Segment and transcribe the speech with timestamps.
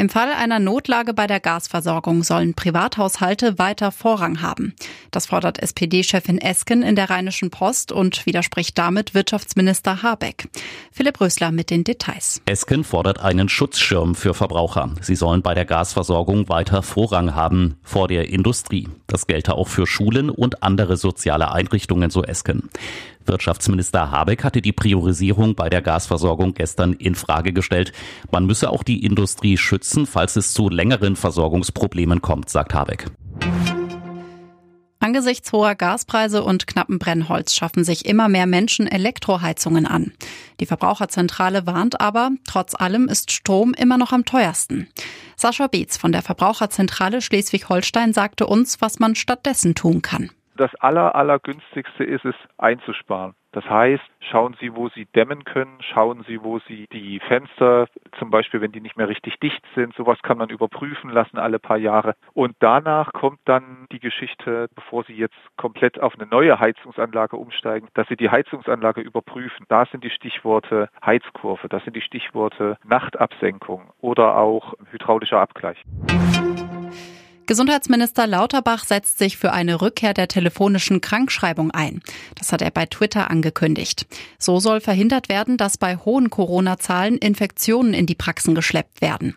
[0.00, 4.74] Im Fall einer Notlage bei der Gasversorgung sollen Privathaushalte weiter Vorrang haben.
[5.10, 10.48] Das fordert SPD-Chefin Esken in der Rheinischen Post und widerspricht damit Wirtschaftsminister Habeck.
[10.90, 12.40] Philipp Rösler mit den Details.
[12.46, 14.88] Esken fordert einen Schutzschirm für Verbraucher.
[15.02, 18.88] Sie sollen bei der Gasversorgung weiter Vorrang haben vor der Industrie.
[19.06, 22.70] Das gelte auch für Schulen und andere soziale Einrichtungen, so Esken.
[23.30, 27.92] Wirtschaftsminister Habeck hatte die Priorisierung bei der Gasversorgung gestern in Frage gestellt.
[28.30, 33.06] Man müsse auch die Industrie schützen, falls es zu längeren Versorgungsproblemen kommt, sagt Habeck.
[35.02, 40.12] Angesichts hoher Gaspreise und knappen Brennholz schaffen sich immer mehr Menschen Elektroheizungen an.
[40.60, 44.88] Die Verbraucherzentrale warnt aber, trotz allem ist Strom immer noch am teuersten.
[45.36, 51.14] Sascha Beetz von der Verbraucherzentrale Schleswig-Holstein sagte uns, was man stattdessen tun kann das aller,
[51.14, 53.34] allergünstigste ist es einzusparen.
[53.52, 58.30] Das heißt, schauen Sie, wo Sie dämmen können, schauen Sie, wo Sie die Fenster, zum
[58.30, 61.78] Beispiel, wenn die nicht mehr richtig dicht sind, sowas kann man überprüfen lassen alle paar
[61.78, 62.14] Jahre.
[62.32, 67.88] Und danach kommt dann die Geschichte, bevor Sie jetzt komplett auf eine neue Heizungsanlage umsteigen,
[67.94, 69.66] dass Sie die Heizungsanlage überprüfen.
[69.68, 75.82] Da sind die Stichworte Heizkurve, das sind die Stichworte Nachtabsenkung oder auch hydraulischer Abgleich.
[77.50, 82.00] Gesundheitsminister Lauterbach setzt sich für eine Rückkehr der telefonischen Krankschreibung ein.
[82.36, 84.06] Das hat er bei Twitter angekündigt.
[84.38, 89.34] So soll verhindert werden, dass bei hohen Corona-Zahlen Infektionen in die Praxen geschleppt werden.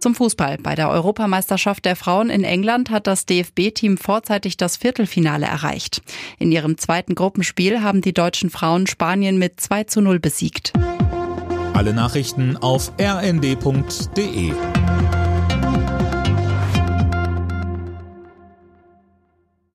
[0.00, 0.56] Zum Fußball.
[0.56, 6.00] Bei der Europameisterschaft der Frauen in England hat das DFB-Team vorzeitig das Viertelfinale erreicht.
[6.38, 10.72] In ihrem zweiten Gruppenspiel haben die deutschen Frauen Spanien mit 2 zu 0 besiegt.
[11.74, 14.54] Alle Nachrichten auf rnd.de